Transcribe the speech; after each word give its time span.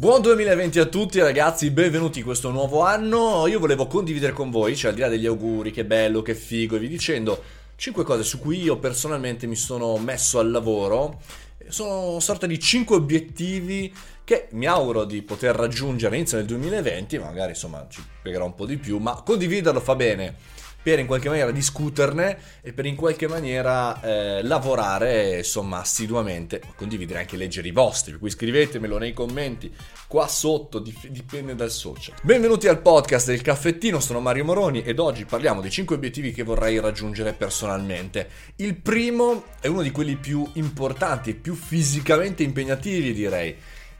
Buon 0.00 0.22
2020 0.22 0.78
a 0.78 0.86
tutti 0.86 1.20
ragazzi, 1.20 1.70
benvenuti 1.70 2.20
in 2.20 2.24
questo 2.24 2.50
nuovo 2.50 2.80
anno. 2.80 3.46
Io 3.46 3.58
volevo 3.58 3.86
condividere 3.86 4.32
con 4.32 4.48
voi, 4.48 4.74
cioè 4.74 4.92
al 4.92 4.96
di 4.96 5.02
là 5.02 5.08
degli 5.08 5.26
auguri, 5.26 5.72
che 5.72 5.84
bello, 5.84 6.22
che 6.22 6.34
figo 6.34 6.76
e 6.76 6.78
vi 6.78 6.88
dicendo, 6.88 7.42
5 7.76 8.02
cose 8.02 8.22
su 8.22 8.38
cui 8.38 8.62
io 8.62 8.78
personalmente 8.78 9.46
mi 9.46 9.56
sono 9.56 9.98
messo 9.98 10.38
al 10.38 10.50
lavoro. 10.50 11.20
Sono 11.68 12.12
una 12.12 12.20
sorta 12.20 12.46
di 12.46 12.58
5 12.58 12.96
obiettivi 12.96 13.92
che 14.24 14.48
mi 14.52 14.64
auguro 14.64 15.04
di 15.04 15.20
poter 15.20 15.54
raggiungere 15.54 16.14
all'inizio 16.14 16.38
del 16.38 16.46
2020, 16.46 17.18
magari 17.18 17.50
insomma 17.50 17.86
ci 17.90 18.02
spiegherò 18.20 18.46
un 18.46 18.54
po' 18.54 18.64
di 18.64 18.78
più, 18.78 18.96
ma 18.96 19.20
condividerlo 19.20 19.80
fa 19.80 19.96
bene 19.96 20.34
per 20.82 20.98
in 20.98 21.06
qualche 21.06 21.28
maniera 21.28 21.50
discuterne 21.50 22.38
e 22.62 22.72
per 22.72 22.86
in 22.86 22.96
qualche 22.96 23.28
maniera 23.28 24.00
eh, 24.00 24.42
lavorare 24.42 25.38
insomma 25.38 25.80
assiduamente, 25.80 26.62
condividere 26.76 27.20
anche 27.20 27.36
leggere 27.36 27.68
i 27.68 27.72
vostri, 27.72 28.12
per 28.12 28.20
cui 28.20 28.30
scrivetemelo 28.30 28.98
nei 28.98 29.12
commenti 29.12 29.72
qua 30.06 30.26
sotto, 30.26 30.78
dipende 30.78 31.54
dal 31.54 31.70
social. 31.70 32.14
Benvenuti 32.22 32.66
al 32.66 32.80
podcast 32.80 33.28
del 33.28 33.42
caffettino, 33.42 34.00
sono 34.00 34.20
Mario 34.20 34.44
Moroni 34.44 34.82
ed 34.82 34.98
oggi 34.98 35.24
parliamo 35.24 35.60
dei 35.60 35.70
5 35.70 35.96
obiettivi 35.96 36.32
che 36.32 36.42
vorrei 36.42 36.80
raggiungere 36.80 37.32
personalmente. 37.34 38.28
Il 38.56 38.76
primo 38.76 39.44
è 39.60 39.66
uno 39.66 39.82
di 39.82 39.90
quelli 39.90 40.16
più 40.16 40.48
importanti 40.54 41.34
più 41.34 41.54
fisicamente 41.54 42.42
impegnativi 42.42 43.12
direi, 43.12 43.54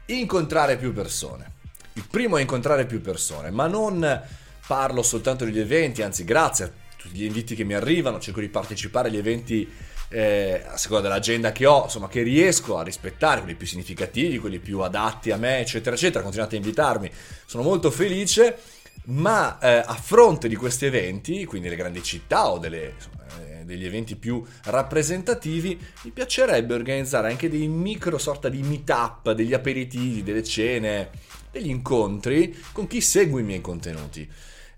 incontrare 0.07 0.77
più 0.77 0.93
persone. 0.93 1.59
Il 1.93 2.05
primo 2.09 2.37
è 2.37 2.41
incontrare 2.41 2.85
più 2.85 3.01
persone, 3.01 3.51
ma 3.51 3.67
non 3.67 4.39
parlo 4.65 5.01
soltanto 5.01 5.45
degli 5.45 5.59
eventi, 5.59 6.01
anzi 6.01 6.23
grazie 6.23 6.65
a 6.65 6.71
tutti 6.95 7.17
gli 7.17 7.25
inviti 7.25 7.55
che 7.55 7.63
mi 7.63 7.73
arrivano, 7.73 8.19
cerco 8.19 8.39
di 8.39 8.49
partecipare 8.49 9.09
agli 9.09 9.17
eventi 9.17 9.69
eh, 10.09 10.63
a 10.67 10.77
seconda 10.77 11.07
dell'agenda 11.07 11.51
che 11.51 11.65
ho, 11.65 11.83
insomma 11.83 12.07
che 12.07 12.21
riesco 12.21 12.77
a 12.77 12.83
rispettare, 12.83 13.41
quelli 13.41 13.55
più 13.55 13.65
significativi, 13.65 14.39
quelli 14.39 14.59
più 14.59 14.79
adatti 14.79 15.31
a 15.31 15.37
me, 15.37 15.59
eccetera, 15.59 15.95
eccetera, 15.95 16.21
continuate 16.21 16.55
a 16.55 16.59
invitarmi, 16.59 17.09
sono 17.45 17.63
molto 17.63 17.89
felice, 17.89 18.57
ma 19.05 19.57
eh, 19.59 19.83
a 19.85 19.95
fronte 19.95 20.47
di 20.47 20.55
questi 20.55 20.85
eventi, 20.85 21.45
quindi 21.45 21.69
le 21.69 21.75
grandi 21.75 22.03
città 22.03 22.49
o 22.49 22.59
delle, 22.59 22.93
insomma, 22.95 23.23
eh, 23.39 23.63
degli 23.63 23.85
eventi 23.85 24.15
più 24.15 24.43
rappresentativi, 24.65 25.79
mi 26.03 26.11
piacerebbe 26.11 26.73
organizzare 26.73 27.29
anche 27.29 27.49
dei 27.49 27.67
micro 27.67 28.17
sorta 28.17 28.49
di 28.49 28.61
meetup, 28.61 29.31
degli 29.31 29.53
aperitivi, 29.53 30.23
delle 30.23 30.43
cene, 30.43 31.09
degli 31.51 31.69
incontri 31.69 32.57
con 32.71 32.87
chi 32.87 33.01
segue 33.01 33.41
i 33.41 33.43
miei 33.43 33.61
contenuti 33.61 34.27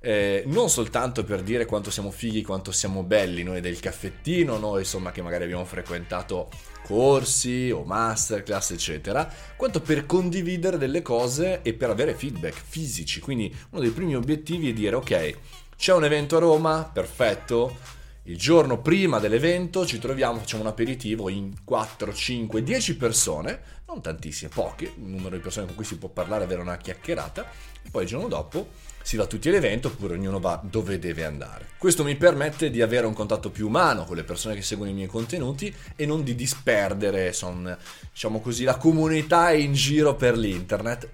eh, 0.05 0.43
non 0.47 0.69
soltanto 0.69 1.23
per 1.23 1.41
dire 1.41 1.63
quanto 1.65 1.89
siamo 1.89 2.11
fighi, 2.11 2.43
quanto 2.43 2.73
siamo 2.73 3.03
belli 3.03 3.41
noi 3.41 3.61
del 3.61 3.79
caffettino, 3.79 4.57
noi 4.57 4.79
insomma 4.79 5.13
che 5.13 5.21
magari 5.21 5.45
abbiamo 5.45 5.63
frequentato 5.63 6.49
corsi 6.83 7.71
o 7.71 7.85
masterclass 7.85 8.71
eccetera, 8.71 9.31
quanto 9.55 9.79
per 9.79 10.05
condividere 10.05 10.77
delle 10.77 11.01
cose 11.01 11.61
e 11.61 11.73
per 11.73 11.89
avere 11.89 12.15
feedback 12.15 12.61
fisici. 12.67 13.21
Quindi 13.21 13.55
uno 13.69 13.81
dei 13.81 13.91
primi 13.91 14.13
obiettivi 14.13 14.71
è 14.71 14.73
dire 14.73 14.97
ok, 14.97 15.37
c'è 15.77 15.93
un 15.93 16.03
evento 16.03 16.35
a 16.35 16.39
Roma, 16.39 16.89
perfetto, 16.91 17.77
il 18.23 18.37
giorno 18.37 18.79
prima 18.79 19.19
dell'evento 19.19 19.85
ci 19.85 19.99
troviamo, 19.99 20.39
facciamo 20.39 20.63
un 20.63 20.69
aperitivo 20.69 21.27
in 21.27 21.63
4, 21.65 22.13
5, 22.13 22.63
10 22.63 22.95
persone, 22.95 23.59
non 23.85 24.01
tantissime, 24.01 24.49
poche, 24.53 24.93
un 24.95 25.09
numero 25.09 25.35
di 25.35 25.41
persone 25.41 25.65
con 25.65 25.75
cui 25.75 25.83
si 25.83 25.97
può 25.97 26.07
parlare, 26.07 26.45
avere 26.45 26.61
una 26.61 26.77
chiacchierata, 26.77 27.45
e 27.83 27.89
poi 27.89 28.03
il 28.03 28.07
giorno 28.07 28.29
dopo 28.29 28.69
si 29.01 29.17
va 29.17 29.25
tutti 29.25 29.49
all'evento 29.49 29.89
oppure 29.89 30.13
ognuno 30.13 30.39
va 30.39 30.61
dove 30.63 30.99
deve 30.99 31.25
andare. 31.25 31.71
Questo 31.77 32.05
mi 32.05 32.15
permette 32.15 32.69
di 32.69 32.81
avere 32.81 33.05
un 33.05 33.13
contatto 33.13 33.49
più 33.49 33.67
umano 33.67 34.05
con 34.05 34.15
le 34.15 34.23
persone 34.23 34.55
che 34.55 34.61
seguono 34.61 34.91
i 34.91 34.95
miei 34.95 35.07
contenuti 35.07 35.73
e 35.97 36.05
non 36.05 36.23
di 36.23 36.33
disperdere, 36.33 37.33
son, 37.33 37.77
diciamo 38.09 38.39
così, 38.39 38.63
la 38.63 38.77
comunità 38.77 39.51
in 39.51 39.73
giro 39.73 40.15
per 40.15 40.37
l'internet. 40.37 41.09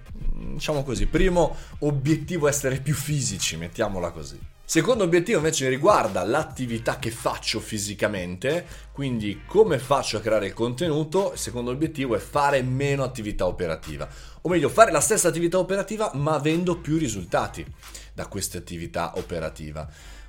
Diciamo 0.52 0.84
così, 0.84 1.06
primo 1.06 1.56
obiettivo 1.80 2.46
è 2.46 2.50
essere 2.50 2.78
più 2.78 2.94
fisici, 2.94 3.56
mettiamola 3.56 4.10
così. 4.10 4.38
Secondo 4.70 5.02
obiettivo 5.02 5.38
invece 5.38 5.68
riguarda 5.68 6.22
l'attività 6.22 7.00
che 7.00 7.10
faccio 7.10 7.58
fisicamente, 7.58 8.64
quindi 8.92 9.42
come 9.44 9.80
faccio 9.80 10.18
a 10.18 10.20
creare 10.20 10.46
il 10.46 10.52
contenuto. 10.52 11.32
Il 11.32 11.40
secondo 11.40 11.72
obiettivo 11.72 12.14
è 12.14 12.20
fare 12.20 12.62
meno 12.62 13.02
attività 13.02 13.48
operativa, 13.48 14.08
o 14.42 14.48
meglio 14.48 14.68
fare 14.68 14.92
la 14.92 15.00
stessa 15.00 15.26
attività 15.26 15.58
operativa 15.58 16.12
ma 16.14 16.34
avendo 16.34 16.76
più 16.76 16.98
risultati 16.98 17.66
da 18.14 18.28
questa 18.28 18.58
attività 18.58 19.14
operativa. 19.16 19.88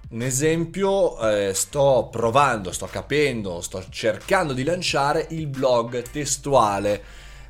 Un 0.10 0.24
esempio, 0.24 1.20
eh, 1.20 1.54
sto 1.54 2.10
provando, 2.12 2.72
sto 2.72 2.88
capendo, 2.88 3.62
sto 3.62 3.86
cercando 3.92 4.54
di 4.54 4.64
lanciare 4.64 5.28
il 5.30 5.46
blog 5.46 6.02
testuale 6.02 7.04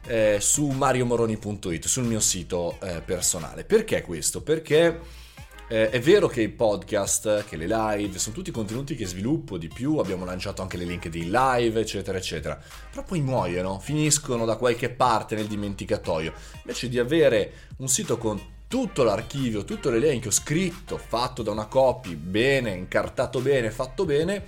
eh, 0.08 0.40
su 0.42 0.68
mariomoroni.it, 0.68 1.86
sul 1.86 2.04
mio 2.04 2.20
sito 2.20 2.78
eh, 2.82 3.00
personale. 3.00 3.64
Perché 3.64 4.02
questo? 4.02 4.42
Perché 4.42 5.21
eh, 5.72 5.90
è 5.90 6.02
vero 6.02 6.28
che 6.28 6.42
i 6.42 6.50
podcast, 6.50 7.46
che 7.46 7.56
le 7.56 7.66
live, 7.66 8.20
sono 8.20 8.36
tutti 8.36 8.52
contenuti 8.52 8.94
che 8.94 9.06
sviluppo 9.06 9.58
di 9.58 9.70
più, 9.70 10.00
abbiamo 10.00 10.26
lanciato 10.26 10.62
anche 10.62 10.76
le 10.76 10.84
LinkedIn 10.84 11.32
live, 11.32 11.80
eccetera, 11.80 12.18
eccetera. 12.18 12.62
Però 12.90 13.06
poi 13.06 13.22
muoiono, 13.22 13.80
finiscono 13.80 14.44
da 14.44 14.58
qualche 14.58 14.90
parte 14.90 15.34
nel 15.34 15.48
dimenticatoio. 15.48 16.34
Invece 16.58 16.90
di 16.90 17.00
avere 17.00 17.54
un 17.78 17.88
sito 17.88 18.18
con 18.18 18.38
tutto 18.68 19.04
l'archivio, 19.04 19.64
tutto 19.64 19.90
l'elenco 19.90 20.30
scritto, 20.30 20.98
fatto 20.98 21.42
da 21.42 21.52
una 21.52 21.68
copy, 21.68 22.16
bene, 22.16 22.72
incartato 22.72 23.40
bene, 23.40 23.72
fatto 23.72 24.04
bene, 24.04 24.44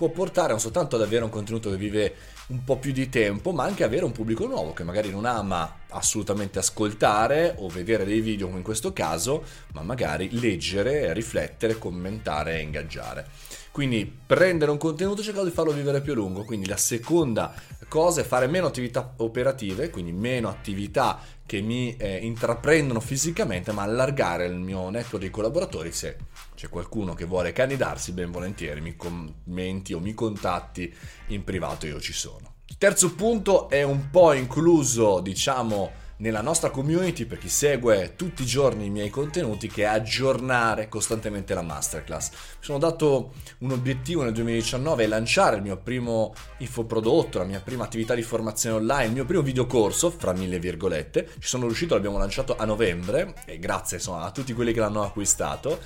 può 0.00 0.08
portare 0.08 0.48
non 0.48 0.60
soltanto 0.60 0.96
ad 0.96 1.02
avere 1.02 1.24
un 1.24 1.28
contenuto 1.28 1.68
che 1.68 1.76
vive 1.76 2.14
un 2.46 2.64
po' 2.64 2.78
più 2.78 2.90
di 2.90 3.10
tempo, 3.10 3.52
ma 3.52 3.64
anche 3.64 3.84
avere 3.84 4.06
un 4.06 4.12
pubblico 4.12 4.46
nuovo 4.46 4.72
che 4.72 4.82
magari 4.82 5.10
non 5.10 5.26
ama 5.26 5.80
assolutamente 5.88 6.58
ascoltare 6.58 7.56
o 7.58 7.68
vedere 7.68 8.06
dei 8.06 8.22
video 8.22 8.46
come 8.46 8.60
in 8.60 8.64
questo 8.64 8.94
caso, 8.94 9.44
ma 9.74 9.82
magari 9.82 10.40
leggere, 10.40 11.12
riflettere, 11.12 11.76
commentare 11.76 12.56
e 12.56 12.62
ingaggiare. 12.62 13.26
Quindi 13.70 14.10
prendere 14.26 14.70
un 14.70 14.78
contenuto 14.78 15.22
cercare 15.22 15.44
di 15.44 15.52
farlo 15.52 15.72
vivere 15.72 16.00
più 16.00 16.12
a 16.12 16.14
lungo. 16.14 16.44
Quindi 16.44 16.66
la 16.66 16.78
seconda 16.78 17.52
cosa 17.86 18.22
è 18.22 18.24
fare 18.24 18.46
meno 18.46 18.66
attività 18.66 19.12
operative, 19.18 19.90
quindi 19.90 20.12
meno 20.12 20.48
attività 20.48 21.20
che 21.50 21.60
mi 21.62 21.96
eh, 21.96 22.18
intraprendono 22.18 23.00
fisicamente, 23.00 23.72
ma 23.72 23.82
allargare 23.82 24.46
il 24.46 24.54
mio 24.54 24.88
network 24.88 25.24
di 25.24 25.30
collaboratori 25.30 25.90
se 25.90 26.16
c'è 26.54 26.68
qualcuno 26.68 27.12
che 27.14 27.24
vuole 27.24 27.50
candidarsi, 27.50 28.12
ben 28.12 28.30
volentieri 28.30 28.80
mi 28.80 28.94
commenti 28.94 29.92
o 29.92 29.98
mi 29.98 30.14
contatti 30.14 30.94
in 31.30 31.42
privato, 31.42 31.88
io 31.88 31.98
ci 31.98 32.12
sono. 32.12 32.58
Terzo 32.78 33.16
punto 33.16 33.68
è 33.68 33.82
un 33.82 34.10
po' 34.10 34.32
incluso, 34.32 35.18
diciamo, 35.18 35.90
nella 36.20 36.40
nostra 36.42 36.70
community 36.70 37.24
per 37.24 37.38
chi 37.38 37.48
segue 37.48 38.14
tutti 38.16 38.42
i 38.42 38.46
giorni 38.46 38.86
i 38.86 38.90
miei 38.90 39.10
contenuti 39.10 39.68
che 39.68 39.82
è 39.82 39.86
aggiornare 39.86 40.88
costantemente 40.88 41.54
la 41.54 41.62
masterclass. 41.62 42.30
Mi 42.30 42.36
sono 42.60 42.78
dato 42.78 43.32
un 43.58 43.72
obiettivo 43.72 44.22
nel 44.22 44.32
2019 44.32 45.04
è 45.04 45.06
lanciare 45.06 45.56
il 45.56 45.62
mio 45.62 45.78
primo 45.78 46.34
infoprodotto, 46.58 47.38
la 47.38 47.44
mia 47.44 47.60
prima 47.60 47.84
attività 47.84 48.14
di 48.14 48.22
formazione 48.22 48.76
online, 48.76 49.06
il 49.06 49.12
mio 49.12 49.24
primo 49.24 49.42
videocorso, 49.42 50.10
fra 50.10 50.32
mille 50.32 50.58
virgolette. 50.58 51.26
Ci 51.38 51.48
sono 51.48 51.66
riuscito, 51.66 51.94
l'abbiamo 51.94 52.18
lanciato 52.18 52.56
a 52.56 52.64
novembre 52.64 53.34
e 53.46 53.58
grazie 53.58 53.96
insomma, 53.96 54.22
a 54.22 54.30
tutti 54.30 54.52
quelli 54.52 54.72
che 54.72 54.80
l'hanno 54.80 55.02
acquistato. 55.02 55.78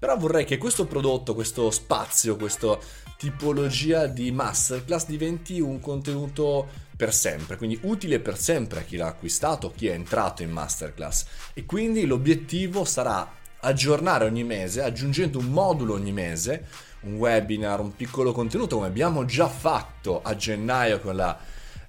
Però 0.00 0.16
vorrei 0.16 0.46
che 0.46 0.56
questo 0.56 0.86
prodotto, 0.86 1.34
questo 1.34 1.70
spazio, 1.70 2.36
questa 2.36 2.78
tipologia 3.18 4.06
di 4.06 4.32
masterclass 4.32 5.04
diventi 5.04 5.60
un 5.60 5.78
contenuto 5.78 6.66
per 6.96 7.12
sempre, 7.12 7.58
quindi 7.58 7.78
utile 7.82 8.18
per 8.18 8.38
sempre 8.38 8.80
a 8.80 8.82
chi 8.82 8.96
l'ha 8.96 9.08
acquistato, 9.08 9.70
chi 9.76 9.88
è 9.88 9.92
entrato 9.92 10.42
in 10.42 10.52
masterclass. 10.52 11.26
E 11.52 11.66
quindi 11.66 12.06
l'obiettivo 12.06 12.86
sarà 12.86 13.30
aggiornare 13.60 14.24
ogni 14.24 14.42
mese, 14.42 14.82
aggiungendo 14.82 15.38
un 15.38 15.50
modulo 15.50 15.92
ogni 15.92 16.12
mese, 16.12 16.64
un 17.00 17.16
webinar, 17.16 17.80
un 17.80 17.94
piccolo 17.94 18.32
contenuto 18.32 18.76
come 18.76 18.88
abbiamo 18.88 19.26
già 19.26 19.48
fatto 19.48 20.22
a 20.22 20.34
gennaio 20.34 20.98
con 21.00 21.14
la 21.14 21.38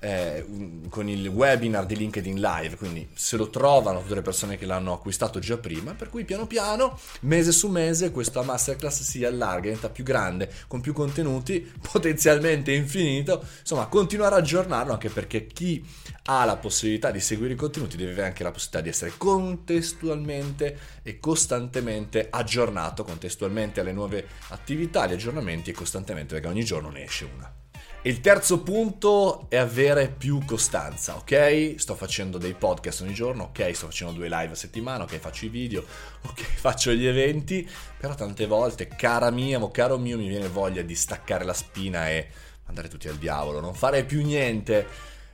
eh, 0.04 0.46
con 0.90 1.08
il 1.08 1.28
webinar 1.28 1.86
di 1.86 1.96
LinkedIn 1.96 2.40
Live, 2.40 2.76
quindi 2.76 3.08
se 3.14 3.38
lo 3.38 3.50
trovano 3.50 4.02
tutte 4.02 4.16
le 4.16 4.24
persone 4.24 4.58
che 4.58 4.66
l'hanno 4.66 4.94
acquistato 4.94 5.38
già 5.40 5.58
prima, 5.58 5.94
per 5.94 6.10
cui 6.10 6.26
piano 6.26 6.48
piano, 6.48 7.00
mese 7.22 7.52
su 7.52 7.68
mese, 7.68 8.12
questa 8.12 8.42
masterclass 8.42 9.04
si 9.04 9.24
allarga, 9.24 9.62
diventa 9.62 9.90
più 9.90 10.04
grande, 10.04 10.52
con 10.68 10.82
più 10.82 10.94
contenuti, 10.94 11.62
potenzialmente 11.92 12.74
infinito, 12.74 13.46
insomma 13.60 13.86
continuare 13.86 14.36
a 14.36 14.40
aggiornarlo 14.40 14.92
anche 14.92 15.10
perché 15.10 15.46
chi 15.46 15.86
ha 16.26 16.46
la 16.46 16.58
possibilità 16.58 17.12
di 17.12 17.20
seguire 17.20 17.54
i 17.54 17.58
contenuti 17.58 17.96
deve 17.96 18.12
avere 18.12 18.28
anche 18.28 18.44
la 18.44 18.52
possibilità 18.52 18.82
di 18.82 18.90
essere 18.90 19.14
contestualmente 19.18 20.80
e 21.04 21.20
costantemente 21.20 22.28
aggiornato, 22.28 23.04
contestualmente 23.04 23.82
alle 23.82 23.94
nuove 23.94 24.28
attività, 24.50 25.04
agli 25.04 25.14
aggiornamenti 25.14 25.70
e 25.70 25.74
costantemente 25.74 26.34
perché 26.34 26.50
ogni 26.50 26.64
giorno 26.64 26.90
ne 26.90 27.04
esce 27.04 27.30
una. 27.36 27.61
Il 28.04 28.20
terzo 28.20 28.62
punto 28.62 29.46
è 29.48 29.58
avere 29.58 30.08
più 30.10 30.44
costanza, 30.44 31.18
ok? 31.18 31.76
Sto 31.78 31.94
facendo 31.94 32.40
dei 32.40 32.56
podcast 32.56 33.02
ogni 33.02 33.14
giorno, 33.14 33.44
ok? 33.44 33.76
Sto 33.76 33.86
facendo 33.86 34.14
due 34.14 34.28
live 34.28 34.54
a 34.54 34.56
settimana, 34.56 35.04
ok? 35.04 35.18
Faccio 35.18 35.46
i 35.46 35.50
video, 35.50 35.86
ok? 36.28 36.42
Faccio 36.42 36.94
gli 36.94 37.06
eventi, 37.06 37.70
però 38.00 38.16
tante 38.16 38.48
volte, 38.48 38.88
cara 38.88 39.30
mia 39.30 39.62
o 39.62 39.70
caro 39.70 40.00
mio, 40.00 40.18
mi 40.18 40.28
viene 40.28 40.48
voglia 40.48 40.82
di 40.82 40.96
staccare 40.96 41.44
la 41.44 41.54
spina 41.54 42.10
e 42.10 42.28
andare 42.66 42.88
tutti 42.88 43.08
al 43.08 43.18
diavolo, 43.18 43.60
non 43.60 43.76
fare 43.76 44.04
più 44.04 44.24
niente. 44.24 44.88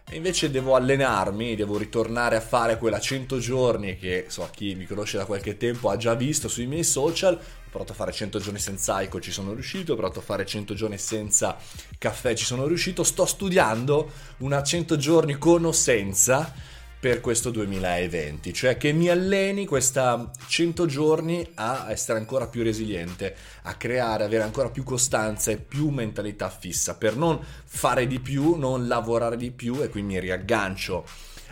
E 0.09 0.15
invece 0.15 0.49
devo 0.49 0.75
allenarmi, 0.75 1.55
devo 1.55 1.77
ritornare 1.77 2.37
a 2.37 2.41
fare 2.41 2.77
quella 2.77 2.97
100 2.97 3.39
giorni 3.39 3.97
che 3.97 4.27
so, 4.29 4.47
chi 4.53 4.73
mi 4.73 4.85
conosce 4.85 5.17
da 5.17 5.25
qualche 5.25 5.57
tempo 5.57 5.89
ha 5.89 5.97
già 5.97 6.13
visto 6.13 6.47
sui 6.47 6.65
miei 6.65 6.85
social. 6.85 7.33
Ho 7.35 7.69
provato 7.69 7.91
a 7.91 7.95
fare 7.95 8.13
100 8.13 8.39
giorni 8.39 8.59
senza 8.59 8.95
alcol, 8.95 9.19
ci 9.19 9.31
sono 9.31 9.51
riuscito. 9.51 9.91
Ho 9.91 9.95
provato 9.97 10.19
a 10.19 10.21
fare 10.21 10.45
100 10.45 10.73
giorni 10.75 10.97
senza 10.97 11.57
caffè, 11.97 12.33
ci 12.35 12.45
sono 12.45 12.67
riuscito. 12.67 13.03
Sto 13.03 13.25
studiando 13.25 14.09
una 14.37 14.63
100 14.63 14.95
giorni 14.95 15.37
con 15.37 15.65
o 15.65 15.73
senza 15.73 16.53
per 16.99 17.21
questo 17.21 17.51
2020, 17.51 18.53
cioè 18.53 18.75
che 18.75 18.91
mi 18.91 19.07
alleni 19.07 19.67
questa 19.67 20.31
100 20.47 20.85
giorni 20.87 21.47
a 21.55 21.91
essere 21.91 22.17
ancora 22.17 22.47
più 22.47 22.63
resiliente, 22.63 23.35
a 23.63 23.75
creare, 23.75 24.23
avere 24.23 24.43
ancora 24.43 24.69
più 24.69 24.83
costanza 24.83 25.51
e 25.51 25.57
più 25.57 25.89
mentalità 25.89 26.49
fissa, 26.49 26.95
per 26.95 27.15
non 27.15 27.39
fare 27.65 28.07
di 28.07 28.19
più, 28.19 28.55
non 28.55 28.87
lavorare 28.87 29.37
di 29.37 29.51
più 29.51 29.81
e 29.83 29.89
qui 29.89 30.01
mi 30.01 30.19
riaggancio 30.19 31.05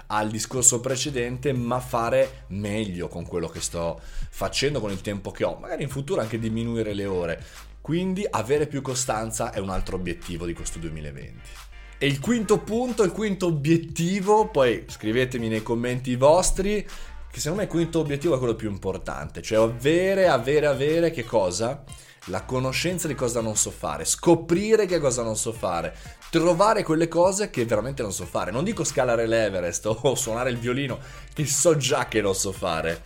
al 0.07 0.29
discorso 0.29 0.79
precedente, 0.79 1.53
ma 1.53 1.79
fare 1.79 2.45
meglio 2.47 3.07
con 3.07 3.25
quello 3.25 3.47
che 3.47 3.61
sto 3.61 3.99
facendo, 4.29 4.79
con 4.79 4.91
il 4.91 5.01
tempo 5.01 5.31
che 5.31 5.43
ho, 5.43 5.57
magari 5.57 5.83
in 5.83 5.89
futuro 5.89 6.21
anche 6.21 6.39
diminuire 6.39 6.93
le 6.93 7.05
ore. 7.05 7.43
Quindi 7.81 8.25
avere 8.27 8.65
più 8.65 8.81
costanza 8.81 9.51
è 9.51 9.59
un 9.59 9.69
altro 9.69 9.95
obiettivo 9.95 10.45
di 10.47 10.53
questo 10.53 10.79
2020. 10.79 11.74
E 11.97 12.07
il 12.07 12.19
quinto 12.19 12.59
punto, 12.59 13.03
il 13.03 13.11
quinto 13.11 13.45
obiettivo, 13.45 14.47
poi 14.49 14.83
scrivetemi 14.85 15.47
nei 15.47 15.63
commenti 15.63 16.11
i 16.11 16.17
vostri, 16.17 16.83
che 16.83 17.39
secondo 17.39 17.57
me 17.57 17.63
il 17.63 17.69
quinto 17.69 17.99
obiettivo 17.99 18.35
è 18.35 18.37
quello 18.37 18.55
più 18.55 18.69
importante, 18.69 19.41
cioè 19.41 19.59
avere, 19.59 20.27
avere, 20.27 20.65
avere 20.65 21.11
che 21.11 21.23
cosa? 21.23 21.83
La 22.25 22.43
conoscenza 22.43 23.07
di 23.07 23.15
cosa 23.15 23.39
non 23.39 23.55
so 23.55 23.71
fare, 23.71 24.03
scoprire 24.03 24.85
che 24.87 24.99
cosa 24.99 25.23
non 25.23 25.37
so 25.37 25.53
fare, 25.53 25.95
trovare 26.29 26.83
quelle 26.83 27.07
cose 27.07 27.49
che 27.49 27.63
veramente 27.63 28.01
non 28.01 28.11
so 28.11 28.25
fare. 28.25 28.51
Non 28.51 28.65
dico 28.65 28.83
scalare 28.83 29.25
l'Everest 29.25 29.85
o 30.01 30.15
suonare 30.15 30.49
il 30.49 30.57
violino, 30.57 30.99
che 31.33 31.45
so 31.45 31.77
già 31.77 32.09
che 32.09 32.19
non 32.19 32.35
so 32.35 32.51
fare, 32.51 33.01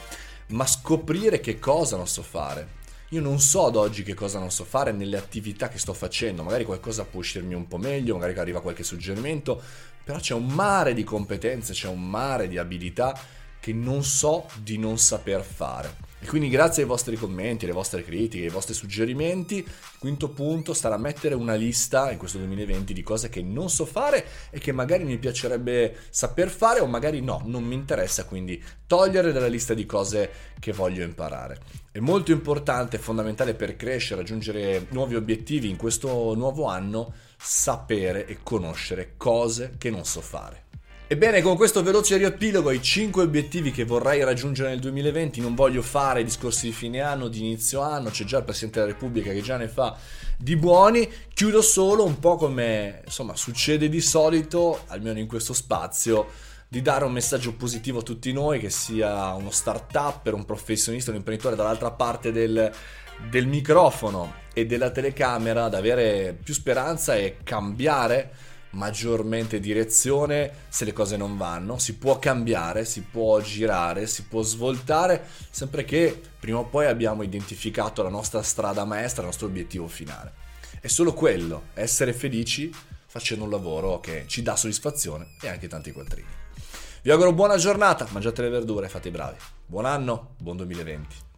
ma 0.47 0.65
scoprire 0.65 1.39
che 1.39 1.59
cosa 1.59 1.95
non 1.95 2.07
so 2.07 2.23
fare. 2.23 2.78
Io 3.11 3.21
non 3.21 3.39
so 3.39 3.65
ad 3.65 3.75
oggi 3.75 4.03
che 4.03 4.13
cosa 4.13 4.37
non 4.37 4.51
so 4.51 4.63
fare 4.63 4.91
nelle 4.91 5.17
attività 5.17 5.67
che 5.67 5.79
sto 5.79 5.93
facendo, 5.93 6.43
magari 6.43 6.63
qualcosa 6.63 7.05
può 7.05 7.21
uscirmi 7.21 7.55
un 7.55 7.67
po' 7.67 7.77
meglio, 7.77 8.15
magari 8.15 8.37
arriva 8.37 8.61
qualche 8.61 8.83
suggerimento, 8.83 9.59
però 10.03 10.19
c'è 10.19 10.35
un 10.35 10.45
mare 10.45 10.93
di 10.93 11.03
competenze, 11.03 11.73
c'è 11.73 11.87
un 11.87 12.07
mare 12.07 12.47
di 12.47 12.59
abilità 12.59 13.19
che 13.59 13.73
non 13.73 14.03
so 14.03 14.45
di 14.61 14.77
non 14.77 14.99
saper 14.99 15.41
fare. 15.41 16.08
E 16.21 16.27
quindi 16.27 16.49
grazie 16.49 16.83
ai 16.83 16.89
vostri 16.89 17.15
commenti, 17.15 17.63
alle 17.63 17.73
vostre 17.73 18.03
critiche, 18.03 18.43
ai 18.43 18.49
vostri 18.49 18.73
suggerimenti, 18.73 19.59
il 19.59 19.99
quinto 19.99 20.29
punto 20.29 20.73
sarà 20.73 20.97
mettere 20.97 21.33
una 21.33 21.53
lista 21.53 22.11
in 22.11 22.17
questo 22.17 22.37
2020 22.39 22.93
di 22.93 23.01
cose 23.01 23.29
che 23.29 23.41
non 23.41 23.69
so 23.69 23.85
fare 23.85 24.25
e 24.49 24.59
che 24.59 24.73
magari 24.73 25.05
mi 25.05 25.17
piacerebbe 25.17 25.95
saper 26.09 26.49
fare 26.49 26.81
o 26.81 26.87
magari 26.87 27.21
no, 27.21 27.41
non 27.45 27.63
mi 27.63 27.75
interessa, 27.75 28.25
quindi 28.25 28.61
togliere 28.85 29.31
dalla 29.31 29.47
lista 29.47 29.73
di 29.73 29.85
cose 29.85 30.29
che 30.59 30.73
voglio 30.73 31.05
imparare. 31.05 31.57
È 31.89 31.99
molto 31.99 32.33
importante, 32.33 32.97
fondamentale 32.97 33.53
per 33.53 33.77
crescere, 33.77 34.19
raggiungere 34.19 34.87
nuovi 34.89 35.15
obiettivi 35.15 35.69
in 35.69 35.77
questo 35.77 36.35
nuovo 36.35 36.65
anno, 36.65 37.13
sapere 37.37 38.25
e 38.25 38.39
conoscere 38.43 39.13
cose 39.15 39.75
che 39.77 39.89
non 39.89 40.03
so 40.03 40.19
fare. 40.19 40.68
Ebbene, 41.11 41.41
con 41.41 41.55
questo 41.55 41.81
veloce 41.81 42.17
riepilogo 42.17 42.69
ai 42.69 42.83
5 42.83 43.23
obiettivi 43.23 43.71
che 43.71 43.83
vorrei 43.83 44.23
raggiungere 44.23 44.69
nel 44.69 44.79
2020, 44.79 45.41
non 45.41 45.55
voglio 45.55 45.81
fare 45.81 46.23
discorsi 46.23 46.67
di 46.67 46.71
fine 46.71 47.01
anno, 47.01 47.29
di 47.29 47.39
inizio 47.39 47.81
anno, 47.81 48.11
c'è 48.11 48.25
già 48.25 48.37
il 48.37 48.43
Presidente 48.43 48.79
della 48.79 48.91
Repubblica 48.91 49.31
che 49.31 49.41
già 49.41 49.57
ne 49.57 49.67
fa 49.69 49.97
di 50.37 50.55
buoni, 50.55 51.11
chiudo 51.33 51.63
solo 51.63 52.05
un 52.05 52.19
po' 52.19 52.35
come 52.35 53.01
insomma 53.03 53.35
succede 53.35 53.89
di 53.89 54.01
solito, 54.01 54.83
almeno 54.85 55.17
in 55.17 55.25
questo 55.25 55.53
spazio, 55.53 56.27
di 56.67 56.83
dare 56.83 57.05
un 57.05 57.11
messaggio 57.11 57.55
positivo 57.55 58.01
a 58.01 58.03
tutti 58.03 58.31
noi, 58.31 58.59
che 58.59 58.69
sia 58.69 59.33
uno 59.33 59.49
start-up, 59.49 60.31
un 60.31 60.45
professionista, 60.45 61.09
un 61.09 61.17
imprenditore 61.17 61.55
dall'altra 61.55 61.89
parte 61.89 62.31
del, 62.31 62.71
del 63.31 63.47
microfono 63.47 64.41
e 64.53 64.67
della 64.67 64.91
telecamera, 64.91 65.63
ad 65.63 65.73
avere 65.73 66.37
più 66.39 66.53
speranza 66.53 67.15
e 67.15 67.37
cambiare 67.43 68.31
maggiormente 68.71 69.59
direzione 69.59 70.51
se 70.69 70.85
le 70.85 70.93
cose 70.93 71.17
non 71.17 71.37
vanno, 71.37 71.77
si 71.77 71.95
può 71.95 72.19
cambiare, 72.19 72.85
si 72.85 73.01
può 73.01 73.39
girare, 73.41 74.07
si 74.07 74.23
può 74.23 74.41
svoltare, 74.41 75.25
sempre 75.49 75.85
che 75.85 76.19
prima 76.39 76.59
o 76.59 76.65
poi 76.65 76.85
abbiamo 76.85 77.23
identificato 77.23 78.03
la 78.03 78.09
nostra 78.09 78.41
strada 78.41 78.85
maestra, 78.85 79.21
il 79.21 79.27
nostro 79.27 79.47
obiettivo 79.47 79.87
finale. 79.87 80.33
È 80.79 80.87
solo 80.87 81.13
quello, 81.13 81.67
essere 81.73 82.13
felici 82.13 82.71
facendo 83.07 83.43
un 83.43 83.49
lavoro 83.49 83.99
che 83.99 84.25
ci 84.27 84.43
dà 84.43 84.55
soddisfazione 84.55 85.35
e 85.41 85.49
anche 85.49 85.67
tanti 85.67 85.91
quattrini. 85.91 86.27
Vi 87.01 87.11
auguro 87.11 87.33
buona 87.33 87.57
giornata, 87.57 88.07
mangiate 88.11 88.41
le 88.43 88.49
verdure, 88.49 88.89
fate 88.89 89.07
i 89.07 89.11
bravi. 89.11 89.37
Buon 89.65 89.85
anno, 89.85 90.35
buon 90.37 90.57
2020. 90.57 91.28